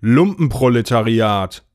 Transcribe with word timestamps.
Lumpenproletariat. 0.00 1.65